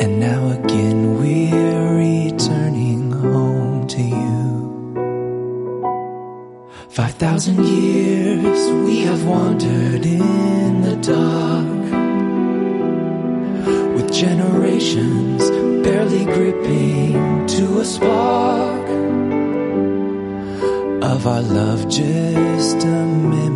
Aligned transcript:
And 0.00 0.18
now 0.18 0.50
again 0.50 1.18
we're 1.18 1.96
returning 1.96 3.12
home 3.12 3.86
to 3.86 4.02
you. 4.02 4.34
Five 6.88 7.14
thousand 7.14 7.64
years 7.64 8.60
we 8.86 8.98
have 9.00 9.24
wandered 9.24 10.04
in 10.04 10.82
the 10.82 10.96
dark 10.96 11.84
With 13.94 14.12
generations 14.12 15.50
barely 15.86 16.24
gripping 16.24 17.46
to 17.46 17.80
a 17.80 17.84
spark 17.84 18.88
Of 21.02 21.26
our 21.26 21.42
love 21.42 21.88
just 21.88 22.84
a 22.84 23.06
memory 23.32 23.53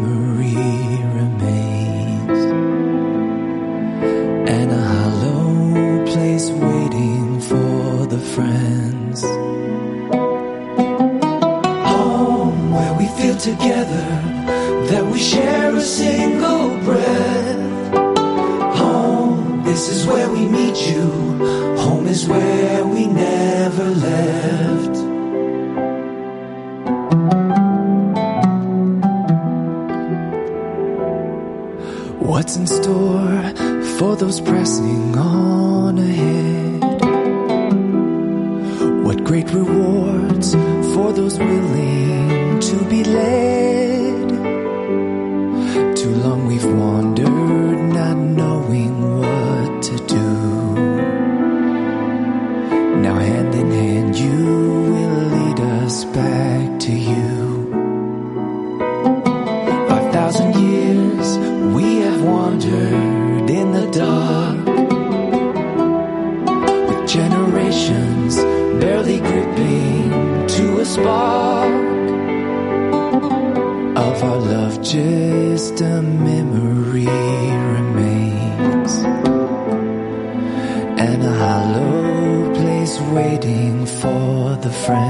friends 8.38 9.22
home 11.92 12.70
where 12.76 12.94
we 13.00 13.06
feel 13.18 13.36
together, 13.50 14.06
that 14.90 15.04
we 15.12 15.18
share 15.18 15.74
a 15.74 15.80
single 15.80 16.68
breath. 16.86 17.62
Home, 18.82 19.64
this 19.64 19.88
is 19.94 20.06
where 20.06 20.28
we 20.30 20.42
meet 20.58 20.78
you. 20.90 21.06
Home 21.84 22.06
is 22.06 22.28
where 22.28 22.84
we 22.94 23.06
never 23.06 23.86
left. 24.08 24.94
What's 32.30 32.54
in 32.56 32.66
store 32.68 33.42
for 33.98 34.14
those 34.14 34.40
pressing 34.40 35.16
on 35.16 35.98
ahead? 35.98 36.37
Great 39.42 39.54
rewards 39.54 40.54
for 40.94 41.12
those 41.12 41.38
willing 41.38 42.60
to 42.60 42.84
be 42.88 43.04
led. 43.04 43.47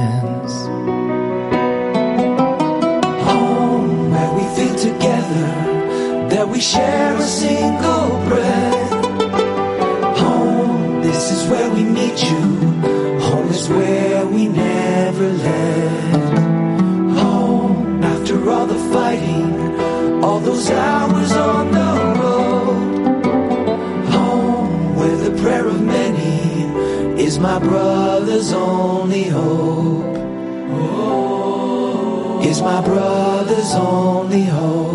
Friends 0.08 0.54
home 3.28 4.10
where 4.10 4.32
we 4.38 4.44
feel 4.56 4.76
together 4.88 5.48
that 6.32 6.46
we 6.48 6.60
share 6.60 7.14
a 7.16 7.22
single 7.22 8.08
breath. 8.28 8.90
Home 10.24 11.02
this 11.02 11.30
is 11.34 11.48
where 11.50 11.70
we 11.70 11.82
meet 11.84 12.18
you. 12.30 12.44
Home 13.28 13.48
is 13.48 13.68
where 13.68 14.26
we 14.26 14.48
never 14.48 15.28
left. 15.48 16.38
Home 17.24 18.02
after 18.02 18.36
all 18.50 18.66
the 18.66 18.80
fighting 18.94 19.52
all 20.24 20.40
those 20.40 20.70
hours 20.70 21.32
on 21.32 21.64
the 21.78 21.90
road. 22.20 23.24
Home 24.16 24.96
where 24.96 25.16
the 25.26 25.32
prayer 25.42 25.66
of 25.66 25.80
many 25.82 26.17
is 27.28 27.38
my 27.38 27.58
brother's 27.58 28.54
only 28.54 29.24
hope. 29.24 30.16
Is 32.42 32.62
my 32.62 32.80
brother's 32.80 33.74
only 33.74 34.44
hope 34.44 34.87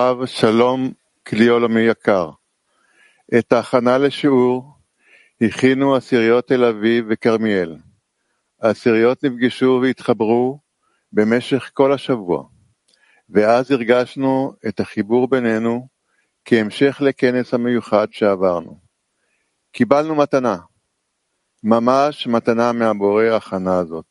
שלום 0.00 0.20
רב, 0.20 0.26
שלום 0.26 0.92
כלי 1.26 1.48
עולמי 1.48 1.80
יקר. 1.80 2.30
את 3.38 3.52
ההכנה 3.52 3.98
לשיעור 3.98 4.74
הכינו 5.40 5.94
עשיריות 5.94 6.46
תל 6.46 6.64
אביב 6.64 7.04
וכרמיאל. 7.10 7.76
העשיריות 8.62 9.24
נפגשו 9.24 9.80
והתחברו 9.82 10.58
במשך 11.12 11.70
כל 11.74 11.92
השבוע, 11.92 12.44
ואז 13.30 13.70
הרגשנו 13.70 14.52
את 14.68 14.80
החיבור 14.80 15.28
בינינו 15.28 15.88
כהמשך 16.44 17.00
לכנס 17.00 17.54
המיוחד 17.54 18.06
שעברנו. 18.10 18.80
קיבלנו 19.72 20.14
מתנה, 20.14 20.56
ממש 21.64 22.26
מתנה 22.26 22.72
מהבורא 22.72 23.24
ההכנה 23.24 23.78
הזאת, 23.78 24.06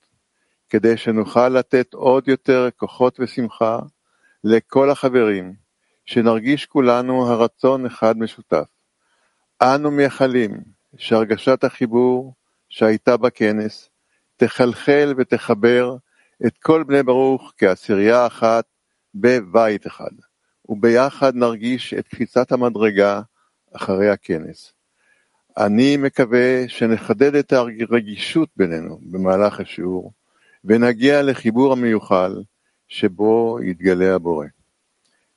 כדי 0.69 0.97
שנוכל 0.97 1.49
לתת 1.49 1.93
עוד 1.93 2.27
יותר 2.27 2.69
כוחות 2.77 3.19
ושמחה 3.19 3.79
לכל 4.43 4.89
החברים, 4.89 5.68
שנרגיש 6.09 6.65
כולנו 6.65 7.27
הרצון 7.27 7.85
אחד 7.85 8.17
משותף. 8.17 8.67
אנו 9.61 9.91
מייחלים 9.91 10.57
שהרגשת 10.97 11.63
החיבור 11.63 12.33
שהייתה 12.69 13.17
בכנס 13.17 13.89
תחלחל 14.37 15.13
ותחבר 15.17 15.95
את 16.45 16.57
כל 16.57 16.83
בני 16.83 17.03
ברוך 17.03 17.53
כעשירייה 17.57 18.27
אחת 18.27 18.65
בבית 19.15 19.87
אחד, 19.87 20.11
וביחד 20.69 21.35
נרגיש 21.35 21.93
את 21.93 22.07
קפיצת 22.07 22.51
המדרגה 22.51 23.21
אחרי 23.75 24.09
הכנס. 24.09 24.73
אני 25.57 25.97
מקווה 25.97 26.63
שנחדד 26.67 27.35
את 27.35 27.53
הרגישות 27.53 28.49
בינינו 28.57 28.99
במהלך 29.01 29.59
השיעור, 29.59 30.13
ונגיע 30.63 31.21
לחיבור 31.21 31.73
המיוחל 31.73 32.43
שבו 32.87 33.59
יתגלה 33.63 34.15
הבורא. 34.15 34.45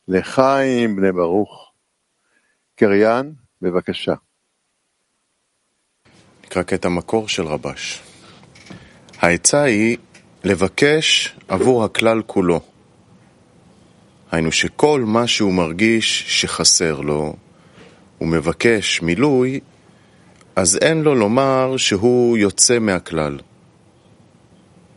לחיים 0.08 0.96
בני 0.96 1.12
ברוך. 1.12 1.72
קריין, 2.76 3.34
בבקשה. 3.62 4.14
נקרא 6.44 6.62
קטע 6.62 6.88
מקור 6.88 7.28
של 7.28 7.42
רבש. 7.42 8.02
העצה 9.18 9.62
היא 9.62 9.96
לבקש 10.44 11.36
עבור 11.48 11.84
הכלל 11.84 12.22
כולו. 12.26 12.60
היינו 14.30 14.52
שכל 14.52 15.04
מה 15.06 15.26
שהוא 15.26 15.54
מרגיש 15.54 16.40
שחסר 16.40 17.00
לו, 17.00 17.36
הוא 18.18 18.28
מבקש 18.28 19.02
מילוי, 19.02 19.60
אז 20.56 20.76
אין 20.76 21.02
לו 21.02 21.14
לומר 21.14 21.76
שהוא 21.76 22.38
יוצא 22.38 22.78
מהכלל. 22.78 23.38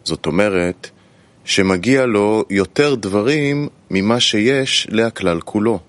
זאת 0.03 0.25
אומרת, 0.25 0.89
שמגיע 1.45 2.05
לו 2.05 2.43
יותר 2.49 2.95
דברים 2.95 3.67
ממה 3.91 4.19
שיש 4.19 4.87
להכלל 4.91 5.39
כולו. 5.41 5.79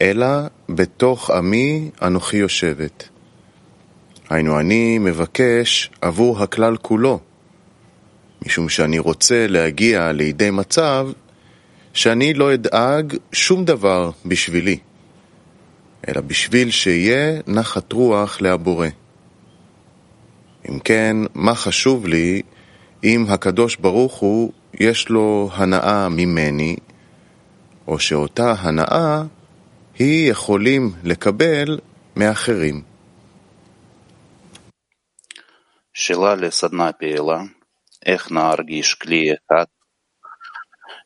אלא 0.00 0.26
בתוך 0.68 1.30
עמי 1.30 1.90
אנוכי 2.02 2.36
יושבת. 2.36 3.08
היינו 4.30 4.60
אני 4.60 4.98
מבקש 4.98 5.90
עבור 6.00 6.42
הכלל 6.42 6.76
כולו, 6.76 7.20
משום 8.46 8.68
שאני 8.68 8.98
רוצה 8.98 9.46
להגיע 9.46 10.12
לידי 10.12 10.50
מצב 10.50 11.08
שאני 11.92 12.34
לא 12.34 12.54
אדאג 12.54 13.16
שום 13.32 13.64
דבר 13.64 14.10
בשבילי, 14.26 14.78
אלא 16.08 16.20
בשביל 16.20 16.70
שיהיה 16.70 17.40
נחת 17.46 17.92
רוח 17.92 18.40
להבורא. 18.40 18.88
אם 20.68 20.78
כן, 20.78 21.16
מה 21.34 21.54
חשוב 21.54 22.06
לי 22.06 22.42
אם 23.04 23.26
הקדוש 23.28 23.76
ברוך 23.76 24.14
הוא 24.14 24.52
יש 24.74 25.08
לו 25.08 25.50
הנאה 25.52 26.08
ממני, 26.08 26.76
או 27.88 27.98
שאותה 27.98 28.52
הנאה 28.58 29.22
היא 29.98 30.30
יכולים 30.30 30.90
לקבל 31.04 31.78
מאחרים. 32.16 32.82
שאלה 35.94 36.34
לסדנה 36.34 36.92
פעילה, 36.92 37.42
איך 38.06 38.32
נרגיש 38.32 38.94
כלי 38.94 39.32
אחד 39.32 39.64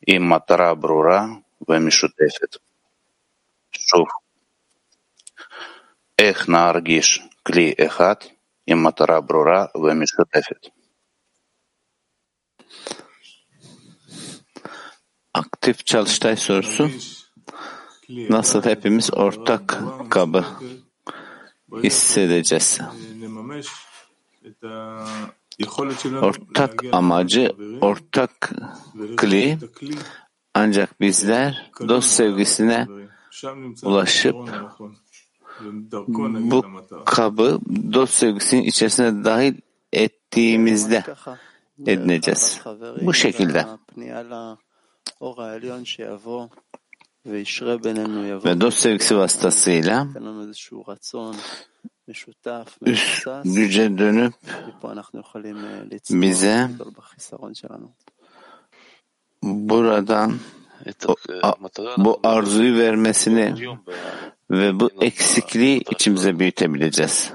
עם 0.07 0.33
מטרה 0.33 0.75
ברורה 0.75 1.25
ומשותפת. 1.69 2.57
שוב, 3.71 4.07
איך 6.19 6.49
נרגיש 6.49 7.21
כלי 7.43 7.73
אחד 7.85 8.15
עם 8.67 8.83
מטרה 8.83 9.21
ברורה 9.21 9.65
ומשותפת. 9.75 10.76
Aktif 15.67 15.85
çalıştay 15.85 16.35
sorusu. 16.35 16.89
Nasıl 18.09 18.63
hepimiz 18.63 19.13
ortak 19.13 19.79
kabı 20.09 20.45
hissedeceğiz? 21.83 22.79
Ortak 26.21 26.83
amacı, 26.91 27.51
ortak 27.81 28.51
kli 29.17 29.57
ancak 30.53 31.01
bizler 31.01 31.71
dost 31.87 32.09
sevgisine 32.09 32.87
ulaşıp 33.83 34.35
bu 36.37 36.65
kabı 37.05 37.59
dost 37.93 38.13
sevgisinin 38.13 38.63
içerisine 38.63 39.23
dahil 39.25 39.55
ettiğimizde 39.93 41.03
edineceğiz. 41.87 42.61
Bu 43.01 43.13
şekilde. 43.13 43.65
Ve 48.45 48.61
dost 48.61 48.77
sevgisi 48.77 49.17
vasıtasıyla 49.17 50.07
üst 52.85 53.27
güce 53.43 53.97
dönüp 53.97 54.33
bize 56.11 56.69
buradan 59.43 60.39
o, 61.07 61.15
a, 61.43 61.53
bu 61.97 62.19
arzuyu 62.23 62.79
vermesini 62.79 63.77
ve 64.51 64.79
bu 64.79 64.91
eksikliği 65.01 65.83
içimize 65.91 66.39
büyütebileceğiz. 66.39 67.33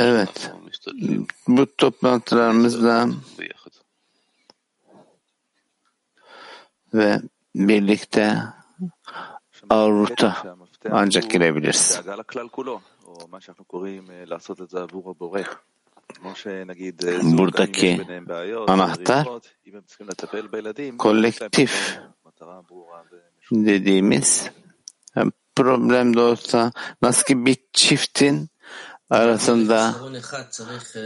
Evet. 0.00 0.52
Bu 1.48 1.76
toplantılarımızla 1.76 3.08
ve 6.94 7.20
birlikte 7.54 8.38
Arut'a 9.70 10.56
ancak 10.90 11.30
girebiliriz. 11.30 12.00
Buradaki 17.22 18.00
anahtar 18.66 19.26
kolektif 20.98 21.98
dediğimiz 23.52 24.50
problem 25.58 26.16
de 26.16 26.20
olsa 26.20 26.72
nasıl 27.02 27.24
ki 27.24 27.46
bir 27.46 27.56
çiftin 27.72 28.48
arasında 29.10 29.94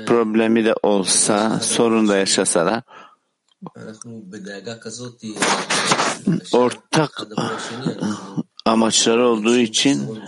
problemi 0.06 0.64
de 0.64 0.74
olsa 0.82 1.60
sorun 1.60 2.08
da 2.08 2.16
yaşasalar 2.16 2.82
ortak 6.52 7.22
amaçları 8.64 9.28
olduğu 9.28 9.58
için 9.58 10.18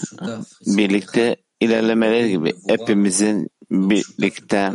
birlikte 0.66 1.36
ilerlemeleri 1.60 2.30
gibi 2.30 2.54
hepimizin 2.68 3.48
birlikte 3.70 4.72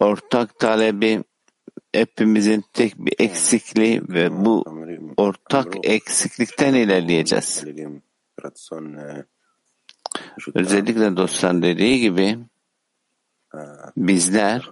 ortak 0.00 0.58
talebi 0.58 1.24
hepimizin 1.92 2.64
tek 2.72 2.98
bir 2.98 3.14
eksikliği 3.18 4.02
ve 4.08 4.44
bu 4.44 4.64
ortak 5.16 5.74
eksiklikten 5.82 6.74
ilerleyeceğiz. 6.74 7.64
Özellikle 10.55 11.17
dostlar 11.17 11.61
dediği 11.61 11.99
gibi 11.99 12.39
bizler 13.97 14.69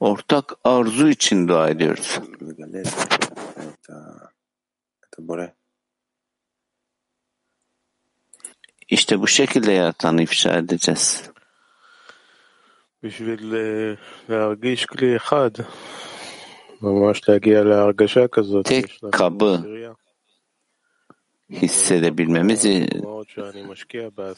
ortak 0.00 0.52
arzu 0.64 1.08
için 1.08 1.48
dua 1.48 1.68
ediyoruz. 1.68 2.20
İşte 8.88 9.20
bu 9.20 9.26
şekilde 9.26 9.72
yaratanı 9.72 10.22
ifşa 10.22 10.58
edeceğiz. 10.58 11.32
בשביל 13.02 13.42
להרגיש 14.28 14.86
כלי 14.86 15.16
אחד, 15.16 15.52
Tek 18.63 18.99
kabı 19.11 19.63
hissedebilmemiz 21.49 22.65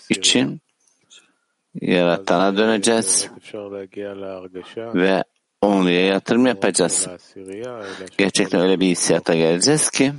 için 0.10 0.62
yaratana 1.82 2.58
döneceğiz 2.58 3.30
ve 4.78 5.24
onluya 5.62 6.06
yatırım 6.06 6.46
yapacağız. 6.46 7.08
Gerçekten 8.18 8.62
öyle 8.62 8.80
bir 8.80 8.88
hissiyata 8.88 9.36
geleceğiz 9.36 9.90
ki 9.90 10.14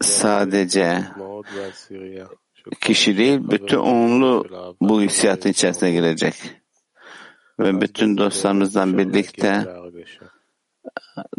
sadece 0.00 1.04
kişi 2.80 3.18
değil, 3.18 3.40
bütün 3.50 3.78
onlu 3.78 4.46
bu 4.80 5.02
hissiyatın 5.02 5.50
içerisine 5.50 5.90
girecek. 5.90 6.34
Ve 7.58 7.80
bütün 7.80 8.16
dostlarımızdan 8.16 8.98
birlikte 8.98 9.66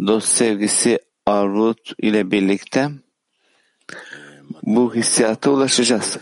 dost 0.07 0.27
sevgisi 0.27 0.99
Arut 1.25 1.93
ile 1.97 2.31
birlikte 2.31 2.89
bu 4.63 4.95
hissiyata 4.95 5.51
ulaşacağız. 5.51 6.17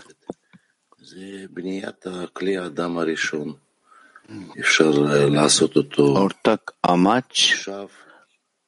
Ortak 6.16 6.74
amaç 6.82 7.68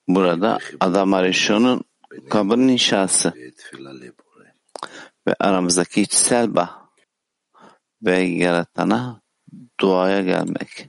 burada 0.09 0.59
Adam 0.80 1.14
Arishon'un 1.14 1.85
kabının 2.30 2.68
inşası. 2.68 3.33
ve 5.28 5.35
aramızdaki 5.40 6.02
içsel 6.02 6.54
bağ 6.54 6.90
ve 8.02 8.18
yaratana 8.18 9.21
duaya 9.80 10.23
gelmek. 10.23 10.88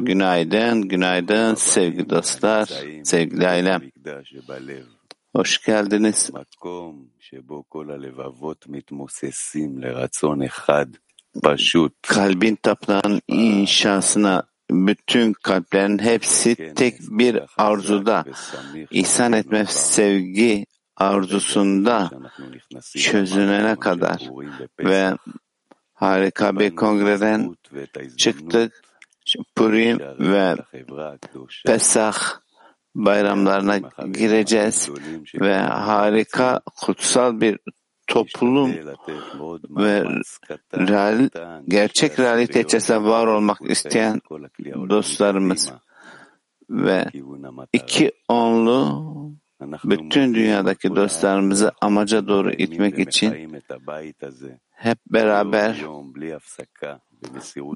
Günaydın, 0.00 0.82
günaydın 0.82 1.54
sevgili 1.54 2.10
dostlar, 2.10 2.68
sevgili 3.04 3.48
ailem. 3.48 3.82
Hoş 5.36 5.64
geldiniz. 5.64 6.30
Kalbin 12.02 12.54
tapınan 12.54 13.20
inşasına 13.28 14.42
bütün 14.70 15.32
kalplerin 15.32 15.98
hepsi 15.98 16.74
tek 16.74 16.94
bir 17.00 17.40
arzuda 17.58 18.24
ihsan 18.90 19.32
etme 19.32 19.64
sevgi 19.68 20.66
arzusunda 20.98 22.10
çözülene 22.96 23.76
kadar 23.76 24.22
ve 24.80 25.16
harika 25.94 26.58
bir 26.58 26.76
kongreden 26.76 27.56
çıktık. 28.16 28.82
Purim 29.56 29.98
ve 30.18 30.56
Pesah 31.66 32.18
bayramlarına 32.94 33.78
gireceğiz 34.12 34.90
ve 35.34 35.56
harika 35.58 36.60
kutsal 36.80 37.40
bir 37.40 37.58
toplum 38.06 38.74
ve 39.70 40.04
real, 40.74 41.28
gerçek 41.68 42.18
realite 42.18 42.60
içerisinde 42.60 43.02
var 43.02 43.26
olmak 43.26 43.58
isteyen 43.70 44.20
dostlarımız 44.88 45.72
ve 46.70 47.06
iki 47.72 48.12
onlu 48.28 49.04
bütün 49.84 50.34
dünyadaki 50.34 50.96
dostlarımızı 50.96 51.72
amaca 51.80 52.28
doğru 52.28 52.52
itmek 52.52 52.98
için 52.98 53.60
hep 54.70 54.98
beraber 55.06 55.84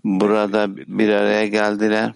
burada 0.04 0.76
bir 0.76 1.08
araya 1.08 1.46
geldiler. 1.46 2.12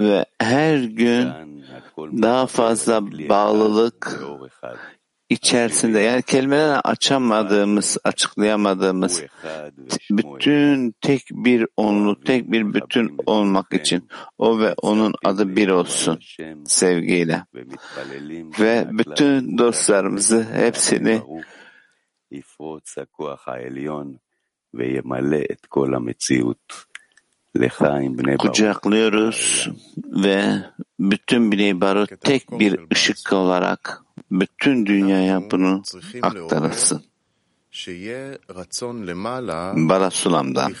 Ve 0.00 0.24
her 0.40 0.78
gün 0.78 1.28
daha 2.22 2.46
fazla 2.46 3.06
bağlılık 3.28 4.20
içerisinde 5.28 6.00
yani 6.00 6.22
kelimelerle 6.22 6.80
açamadığımız, 6.80 7.98
açıklayamadığımız 8.04 9.22
bütün 10.10 10.94
tek 11.00 11.22
bir 11.30 11.66
onlu, 11.76 12.20
tek 12.20 12.52
bir 12.52 12.74
bütün 12.74 13.16
olmak 13.26 13.72
için 13.72 14.08
o 14.38 14.58
ve 14.58 14.74
onun 14.82 15.14
adı 15.24 15.56
bir 15.56 15.68
olsun 15.68 16.18
sevgiyle. 16.66 17.44
Ve 18.60 18.88
bütün 18.90 19.58
dostlarımızı 19.58 20.46
hepsini 20.52 21.22
kucaklıyoruz 28.36 29.68
ve 29.96 30.44
bütün 30.98 31.52
Barut 31.80 32.20
tek 32.20 32.50
bir 32.50 32.80
ışık 32.92 33.32
olarak 33.32 34.03
bütün 34.40 34.86
dünyaya 34.86 35.50
bunu 35.50 35.82
aktarılsın. 36.22 37.02
Barasulam'dan. 39.76 40.72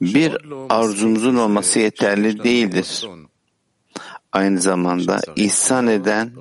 Bir 0.00 0.36
arzumuzun 0.68 1.36
olması 1.36 1.78
yeterli 1.78 2.44
değildir. 2.44 3.08
Aynı 4.32 4.60
zamanda 4.60 5.20
ihsan 5.36 5.86
eden 5.86 6.32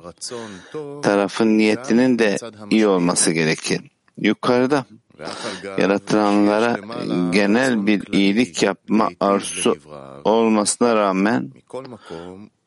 tarafın 1.03 1.57
niyetinin 1.57 2.19
de 2.19 2.37
iyi 2.71 2.87
olması 2.87 3.31
gerekir. 3.31 3.81
Yukarıda 4.17 4.85
yaratılanlara 5.77 6.79
genel 7.31 7.87
bir 7.87 8.13
iyilik 8.13 8.63
yapma 8.63 9.09
arzusu 9.19 9.75
olmasına 10.23 10.95
rağmen 10.95 11.51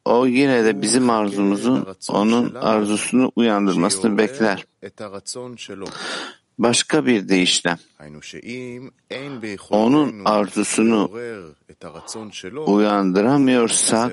o 0.08 0.26
yine 0.26 0.64
de 0.64 0.82
bizim 0.82 1.10
arzumuzun 1.10 1.86
onun 2.08 2.54
arzusunu 2.54 3.32
uyandırmasını 3.36 4.18
bekler. 4.18 4.66
Başka 6.58 7.06
bir 7.06 7.28
deyişle 7.28 7.76
onun 9.70 10.24
arzusunu 10.24 11.10
uyandıramıyorsak 12.66 14.12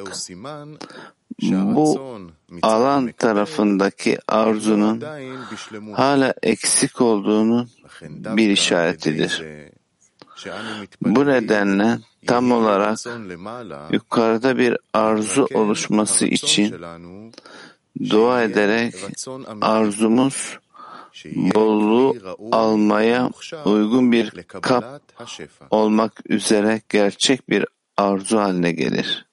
bu 1.42 2.00
alan 2.62 3.12
tarafındaki 3.12 4.18
arzunun 4.28 5.04
hala 5.94 6.34
eksik 6.44 7.02
olduğunun 7.02 7.70
bir 8.12 8.50
işaretidir. 8.50 9.44
Bu 11.02 11.26
nedenle 11.26 11.98
tam 12.28 12.52
olarak 12.52 12.98
yukarıda 13.92 14.58
bir 14.58 14.78
arzu 14.94 15.48
oluşması 15.54 16.26
için 16.26 16.76
dua 18.10 18.44
ederek 18.44 18.94
arzumuz 19.62 20.58
bolluğu 21.36 22.16
almaya 22.52 23.30
uygun 23.66 24.12
bir 24.12 24.44
kap 24.44 25.02
olmak 25.70 26.30
üzere 26.30 26.82
gerçek 26.90 27.50
bir 27.50 27.66
arzu 27.98 28.38
haline 28.38 28.72
gelir. 28.72 29.26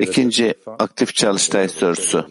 İkinci 0.00 0.54
aktif 0.66 1.14
çalıştay 1.14 1.68
sorusu. 1.68 2.26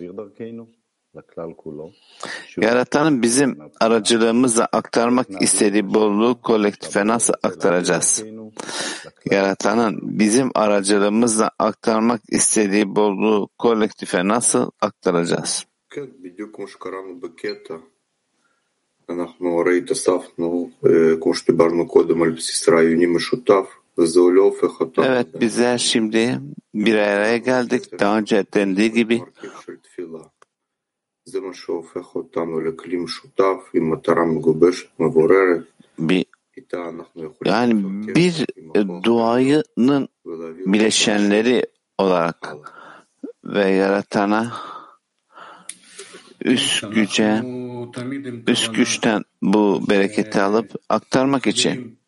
Yaratanın 2.56 3.22
bizim 3.22 3.58
aracılığımızla 3.80 4.68
aktarmak 4.72 5.26
istediği 5.40 5.94
bolluğu 5.94 6.40
kolektife 6.42 7.06
nasıl 7.06 7.34
aktaracağız? 7.42 8.24
Yaratanın 9.30 9.98
bizim 10.02 10.50
aracılığımızla 10.54 11.50
aktarmak 11.58 12.20
istediği 12.28 12.96
bolluğu 12.96 13.48
kolektife 13.58 14.28
nasıl 14.28 14.70
aktaracağız? 14.80 15.66
אנחנו 19.08 19.60
הרי 19.60 19.78
התאספנו, 19.78 20.70
כמו 21.20 21.34
שדיברנו 21.34 21.88
קודם, 21.88 22.22
על 22.22 22.30
בסיס 22.30 22.68
רעיוני 22.68 23.06
משותף, 23.06 23.66
וזה 23.98 24.20
לא 24.20 24.42
הופך 24.42 24.80
אותנו. 24.80 25.04
Evet, 25.04 25.40
bizler 25.40 25.78
şimdi 25.78 26.38
bir 26.74 26.94
araya 26.94 27.36
geldik. 27.36 28.00
Daha 28.00 28.18
önce 28.18 28.44
dendiği 28.54 28.92
gibi 28.92 29.22
bir 35.99 36.25
yani 37.45 37.83
bir 38.15 38.45
duayının 39.03 40.09
bileşenleri 40.65 41.65
olarak 41.97 42.55
ve 43.45 43.69
yaratana 43.69 44.51
üst 46.43 46.91
güce, 46.93 47.43
üst 48.47 48.75
güçten 48.75 49.23
bu 49.41 49.81
bereketi 49.89 50.41
alıp 50.41 50.71
aktarmak 50.89 51.47
için. 51.47 51.99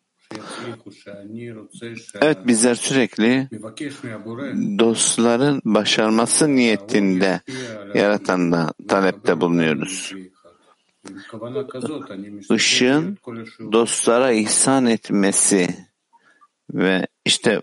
Evet 2.20 2.38
bizler 2.46 2.74
sürekli 2.74 3.48
dostların 4.78 5.62
başarması 5.64 6.56
niyetinde 6.56 7.40
yaratanda 7.94 8.72
talepte 8.88 9.40
bulunuyoruz. 9.40 10.14
Işığın 12.50 13.18
dostlara 13.72 14.32
ihsan 14.32 14.86
etmesi 14.86 15.68
ve 16.70 17.06
işte 17.24 17.62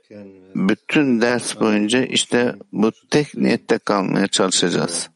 bütün 0.56 1.22
ders 1.22 1.60
boyunca 1.60 2.06
işte 2.06 2.56
bu 2.72 2.92
tek 3.10 3.36
niyette 3.36 3.78
kalmaya 3.78 4.28
çalışacağız. 4.28 5.10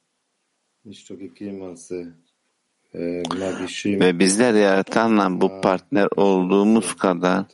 Ve 3.86 4.20
bizler 4.20 4.54
yaratanla 4.54 5.42
bu 5.42 5.62
partner 5.62 6.08
olduğumuz 6.16 6.96
kadar, 6.96 7.46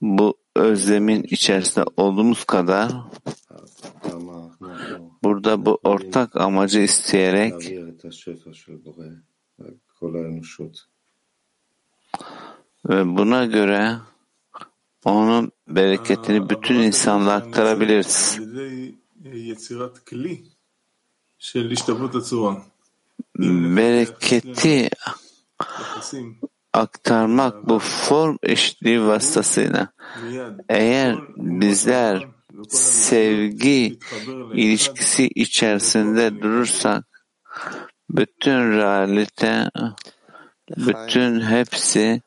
bu 0.00 0.34
özlemin 0.56 1.22
içerisinde 1.22 1.84
olduğumuz 1.96 2.44
kadar 2.44 2.92
burada 5.22 5.66
bu 5.66 5.78
ortak 5.84 6.36
amacı 6.36 6.80
isteyerek 6.80 7.54
ve 12.88 13.16
buna 13.16 13.44
göre 13.44 13.96
onun 15.04 15.52
bereketini 15.68 16.50
bütün 16.50 16.74
insanlığa 16.74 17.34
aktarabiliriz. 17.34 18.38
bereketi 23.76 24.90
aktarmak 26.76 27.68
bu 27.68 27.78
form 27.78 28.36
eşitliği 28.42 29.02
vasıtasıyla. 29.02 29.88
Eğer 30.68 31.16
bizler 31.36 32.26
sevgi 32.68 33.98
ilişkisi 34.54 35.26
içerisinde 35.26 36.42
durursak 36.42 37.04
bütün 38.10 38.72
realite, 38.72 39.70
bütün 40.76 41.40
hepsi 41.40 42.22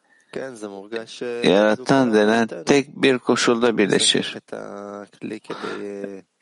yaratan 1.43 2.13
denen 2.13 2.47
tek 2.65 3.01
bir 3.01 3.17
koşulda 3.17 3.77
birleşir. 3.77 4.37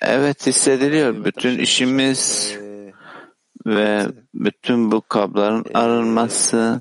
Evet 0.02 0.48
hissediliyor. 0.48 1.26
Bütün 1.26 1.60
işimiz 1.60 2.54
ve 3.68 4.08
bütün 4.34 4.92
bu 4.92 5.02
kabların 5.02 5.66
arınması 5.74 6.80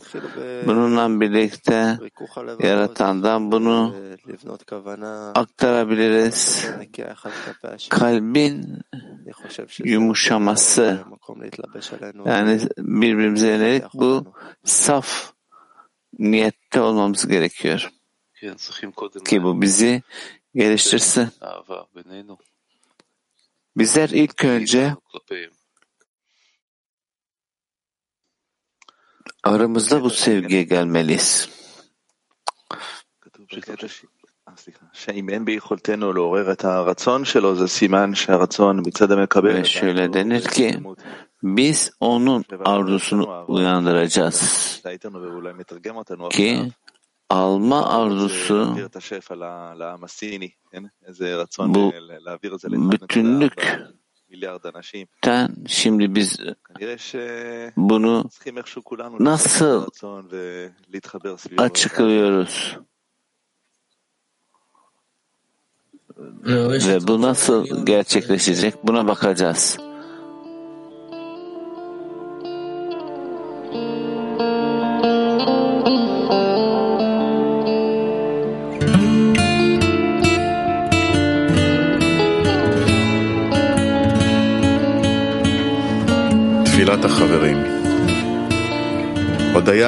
bununla 0.67 1.21
birlikte 1.21 1.99
yaratandan 2.61 3.53
bunu 3.53 3.95
aktarabiliriz. 5.35 6.67
Kalbin 7.91 8.79
yumuşaması 9.85 11.05
yani 12.25 12.61
birbirimize 12.79 13.49
yönelik 13.49 13.85
bu 13.95 14.35
saf 14.65 15.33
niyette 16.19 16.81
olmamız 16.81 17.29
gerekiyor. 17.29 17.91
Ki 19.25 19.43
bu 19.43 19.63
bizi 19.63 20.03
geliştirsin. 20.55 21.29
Bizler 23.77 24.09
ilk 24.09 24.45
önce 24.45 24.95
Aramızda 29.47 30.03
bu 30.03 30.11
sevgiye 30.11 30.63
gelmeliyiz. 30.63 31.49
Ve 39.45 39.65
şöyle 39.65 40.13
denir 40.13 40.45
ki, 40.45 40.83
biz 41.43 41.91
onun 42.01 42.45
arzusunu 42.65 43.45
uyandıracağız. 43.49 44.81
Ki 46.31 46.73
alma 47.31 47.89
arzusu 47.89 48.77
bu 51.63 51.93
bütünlük 52.93 53.81
şimdi 55.67 56.15
biz 56.15 56.39
bunu 57.77 58.31
nasıl 59.25 59.87
açıklıyoruz? 61.59 62.77
Ve 66.89 67.07
bu 67.09 67.23
nasıl 67.23 67.87
gerçekleşecek? 67.87 68.75
Buna 68.85 69.09
bakacağız. 69.09 69.79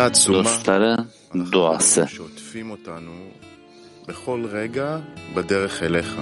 Dostların 0.07 1.07
duası. 1.51 2.07
שוטפים 2.07 2.71
אותנו 2.71 3.11
בכל 4.07 4.45
רגע 4.51 4.97
בדרך 5.35 5.83
אליך. 5.83 6.15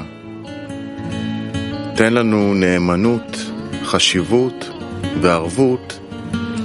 תן 1.95 2.13
לנו 2.13 2.53
נאמנות, 2.53 3.37
חשיבות 3.83 4.69
וערבות 5.21 5.99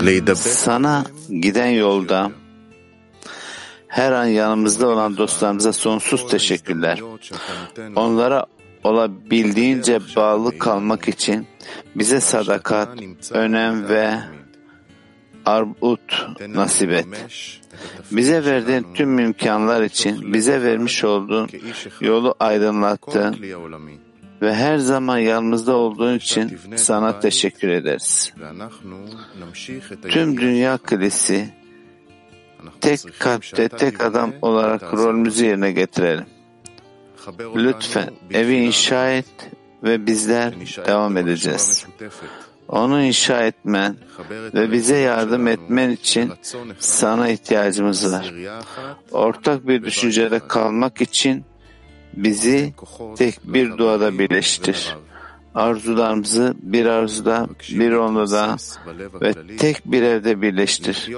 להידבק 0.00 0.36
Sana 0.64 1.04
giden 1.40 1.72
yolda 1.84 2.30
her 3.88 4.12
an 4.12 4.24
yanımızda 4.24 4.88
olan 4.88 5.16
dostlarımıza 5.16 5.72
sonsuz 5.72 6.26
teşekkürler. 6.30 7.00
Onlara 7.96 8.46
olabildiğince 8.84 10.00
bağlı 10.16 10.58
kalmak 10.58 11.08
için 11.08 11.46
bize 11.94 12.20
sadakat, 12.20 12.88
önem 13.30 13.88
ve 13.88 14.18
arbut 15.45 16.27
nasip 16.47 16.91
et. 16.91 17.05
Bize 18.11 18.45
verdiğin 18.45 18.87
tüm 18.93 19.19
imkanlar 19.19 19.81
için 19.81 20.33
bize 20.33 20.63
vermiş 20.63 21.03
olduğun 21.03 21.49
yolu 22.01 22.35
aydınlattın 22.39 23.35
ve 24.41 24.53
her 24.53 24.77
zaman 24.77 25.17
yanımızda 25.17 25.75
olduğun 25.75 26.17
için 26.17 26.59
sana 26.75 27.19
teşekkür 27.19 27.69
ederiz. 27.69 28.33
Tüm 30.09 30.37
dünya 30.37 30.77
kilisi 30.77 31.49
tek 32.81 32.99
kalpte 33.19 33.69
tek 33.69 34.03
adam 34.03 34.33
olarak 34.41 34.93
rolümüzü 34.93 35.45
yerine 35.45 35.71
getirelim. 35.71 36.25
Lütfen 37.55 38.09
evi 38.33 38.55
inşa 38.55 39.09
et 39.11 39.51
ve 39.83 40.05
bizler 40.05 40.53
devam 40.87 41.17
edeceğiz. 41.17 41.87
Onu 42.71 43.03
inşa 43.03 43.43
etmen 43.43 43.95
ve 44.53 44.71
bize 44.71 44.97
yardım 44.97 45.47
etmen 45.47 45.89
için 45.89 46.31
sana 46.79 47.29
ihtiyacımız 47.29 48.13
var. 48.13 48.33
Ortak 49.11 49.67
bir 49.67 49.83
düşüncede 49.83 50.39
kalmak 50.47 51.01
için 51.01 51.43
bizi 52.13 52.73
tek 53.17 53.39
bir 53.43 53.77
duada 53.77 54.19
birleştir. 54.19 54.95
Arzularımızı 55.55 56.53
bir 56.61 56.85
arzuda, 56.85 57.47
bir 57.69 57.91
onda 57.91 58.57
ve 59.21 59.33
tek 59.57 59.85
bir 59.85 60.01
evde 60.01 60.41
birleştir. 60.41 61.09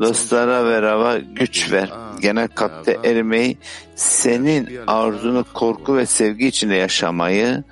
Dostlara 0.00 0.64
ve 0.64 0.82
Rava 0.82 1.18
güç 1.18 1.72
ver. 1.72 1.90
Genel 2.20 2.48
kapta 2.48 2.92
erimeyi, 3.04 3.58
senin 3.94 4.68
arzunu 4.86 5.44
korku 5.54 5.96
ve 5.96 6.06
sevgi 6.06 6.46
içinde 6.46 6.74
yaşamayı 6.74 7.64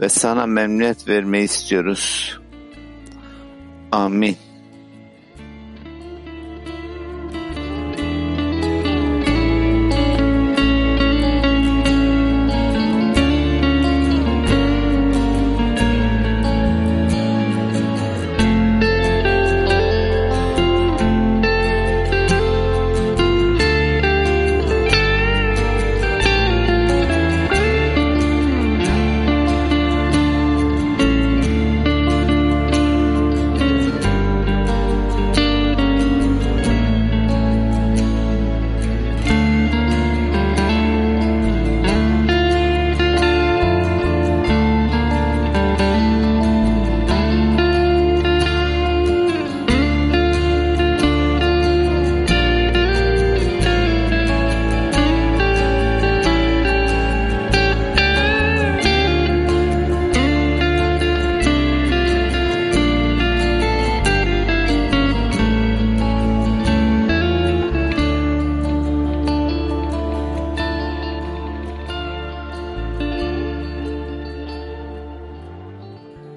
ve 0.00 0.08
sana 0.08 0.46
memnuniyet 0.46 1.08
vermeyi 1.08 1.44
istiyoruz. 1.44 2.38
Um, 3.94 4.06
Amén. 4.06 4.53